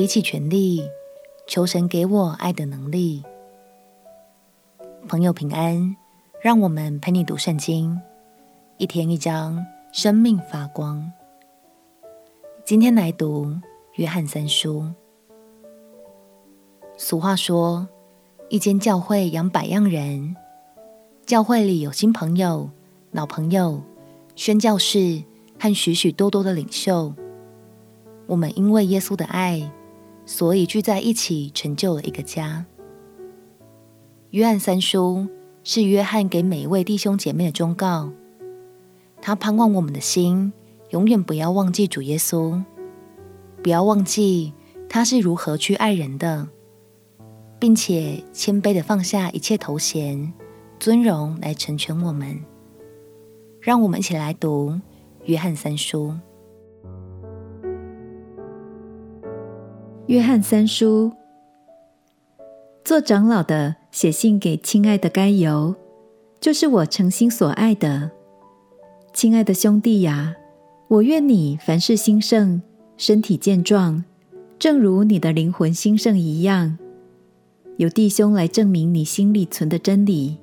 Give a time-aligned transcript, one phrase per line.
[0.00, 0.82] 比起权力，
[1.46, 3.22] 求神给我爱的能力。
[5.06, 5.94] 朋友平安，
[6.40, 8.00] 让我们陪你读圣经，
[8.78, 9.62] 一天一章，
[9.92, 11.12] 生命发光。
[12.64, 13.54] 今天来读
[13.96, 14.86] 约翰三书。
[16.96, 17.86] 俗话说，
[18.48, 20.34] 一间教会养百样人，
[21.26, 22.70] 教会里有新朋友、
[23.10, 23.82] 老朋友、
[24.34, 25.22] 宣教士
[25.58, 27.12] 和许许多多的领袖。
[28.26, 29.70] 我们因为耶稣的爱，
[30.30, 32.64] 所以聚在一起，成就了一个家。
[34.30, 35.26] 约翰三书
[35.64, 38.12] 是约翰给每一位弟兄姐妹的忠告，
[39.20, 40.52] 他盼望我们的心
[40.90, 42.62] 永远不要忘记主耶稣，
[43.60, 44.52] 不要忘记
[44.88, 46.46] 他是如何去爱人的，
[47.58, 50.32] 并且谦卑地放下一切头衔、
[50.78, 52.38] 尊荣来成全我们。
[53.60, 54.80] 让我们一起来读
[55.24, 56.14] 约翰三书。
[60.10, 61.12] 约翰三书，
[62.84, 65.72] 做长老的写信给亲爱的该犹，
[66.40, 68.10] 就是我诚心所爱的。
[69.12, 70.34] 亲爱的兄弟呀，
[70.88, 72.60] 我愿你凡事兴盛，
[72.96, 74.02] 身体健壮，
[74.58, 76.76] 正如你的灵魂兴盛一样。
[77.76, 80.38] 有弟兄来证明你心里存的真理，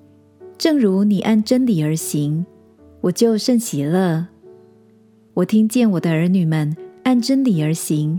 [0.57, 2.45] 正如你按真理而行，
[3.01, 4.27] 我就甚喜乐。
[5.33, 6.73] 我听见我的儿女们
[7.03, 8.17] 按真理而行。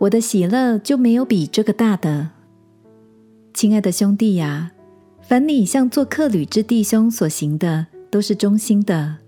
[0.00, 2.30] 我的喜乐就没有比这个大的，
[3.52, 4.72] 亲爱的兄弟呀，
[5.20, 9.18] 凡你向做客旅之弟兄所行的，都是忠心的。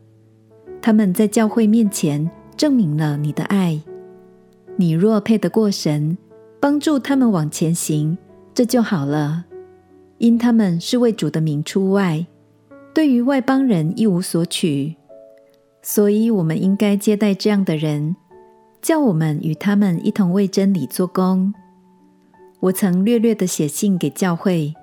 [0.81, 3.83] 他们在教会面前证明了你的爱。
[4.77, 6.17] 你若配得过神，
[6.59, 8.17] 帮助他们往前行，
[8.55, 9.45] 这就好了。
[10.17, 12.25] 因他们是为主的名出外，
[12.95, 14.97] 对于外邦人一无所取，
[15.83, 18.17] 所以我们应该接待这样的人。
[18.83, 21.55] 叫我们与他们一同为真理做工。
[22.58, 24.75] 我曾略略的写信给教会，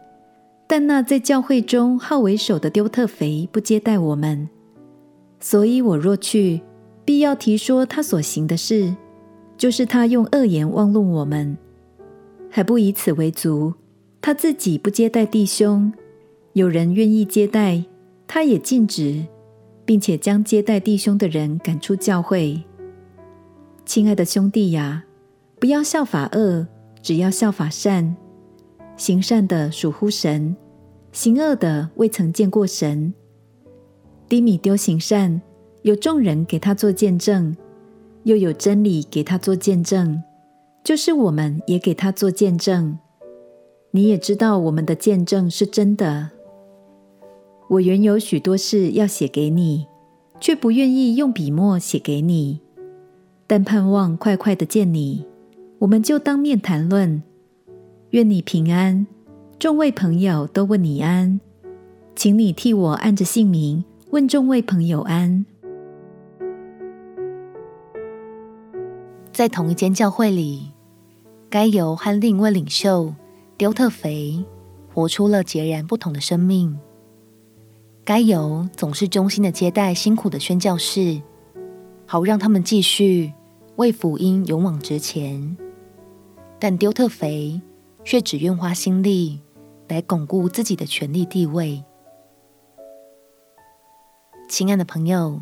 [0.67, 4.47] 但那在教会中好为首的丢特腓不接待我们，
[5.41, 6.61] 所以我若去，
[7.03, 8.95] 必要提说他所行的事，
[9.57, 11.57] 就是他用恶言妄论我们，
[12.49, 13.73] 还不以此为足，
[14.21, 15.91] 他自己不接待弟兄，
[16.53, 17.83] 有人愿意接待，
[18.27, 19.25] 他也禁止，
[19.83, 22.63] 并且将接待弟兄的人赶出教会。
[23.89, 25.03] 亲爱的兄弟呀，
[25.59, 26.67] 不要效法恶，
[27.01, 28.15] 只要效法善。
[28.95, 30.55] 行善的属乎神，
[31.11, 33.11] 行恶的未曾见过神。
[34.27, 35.41] 低米丢行善，
[35.81, 37.57] 有众人给他做见证，
[38.25, 40.21] 又有真理给他做见证，
[40.83, 42.99] 就是我们也给他做见证。
[43.89, 46.29] 你也知道我们的见证是真的。
[47.69, 49.87] 我原有许多事要写给你，
[50.39, 52.61] 却不愿意用笔墨写给你。
[53.49, 55.25] 但盼望快快的见你，
[55.79, 57.23] 我们就当面谈论。
[58.11, 59.07] 愿你平安，
[59.57, 61.41] 众位朋友都问你安，
[62.15, 65.43] 请你替我按着姓名问众位朋友安。
[69.33, 70.71] 在同一间教会里，
[71.49, 73.15] 该由和另一位领袖
[73.57, 74.45] 丢特肥
[74.93, 76.77] 活出了截然不同的生命。
[78.05, 81.19] 该由总是忠心的接待辛苦的宣教士，
[82.05, 83.33] 好让他们继续。
[83.79, 85.55] 为福音勇往直前，
[86.59, 87.61] 但丢特腓
[88.03, 89.39] 却只愿花心力
[89.87, 91.81] 来巩固自己的权力地位。
[94.49, 95.41] 亲爱的朋友，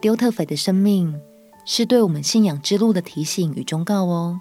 [0.00, 1.20] 丢特腓的生命
[1.66, 4.40] 是对我们信仰之路的提醒与忠告哦。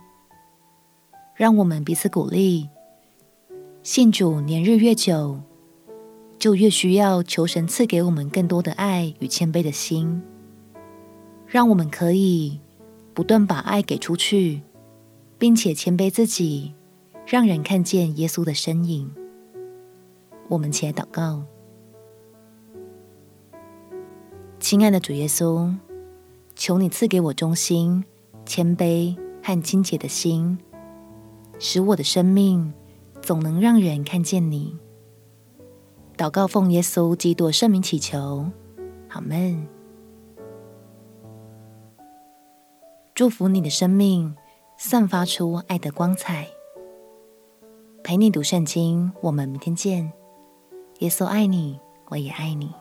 [1.36, 2.70] 让我们彼此鼓励，
[3.84, 5.42] 信主年日越久，
[6.40, 10.24] 就越需要求神赐给我们更多的爱与谦卑的心，
[11.46, 12.62] 让我们可以。
[13.18, 14.62] 不断把爱给出去，
[15.40, 16.76] 并且谦卑自己，
[17.26, 19.12] 让人看见耶稣的身影。
[20.50, 21.42] 我们起来祷告，
[24.60, 25.74] 亲爱的主耶稣，
[26.56, 28.06] 求你赐给我忠心、
[28.46, 30.60] 谦卑和清洁的心，
[31.58, 32.72] 使我的生命
[33.24, 34.78] 总能让人看见你。
[36.16, 38.52] 祷告奉耶稣基督圣名祈求，
[39.10, 39.77] 阿们。
[43.18, 44.36] 祝福你的生命
[44.78, 46.48] 散发出爱的光彩。
[48.04, 50.14] 陪你读圣经，我们明天见。
[51.00, 51.80] 耶稣爱你，
[52.10, 52.72] 我也爱你。